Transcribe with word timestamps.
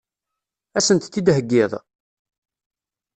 Ad 0.77 0.83
sent-t-id-theggiḍ? 0.87 1.71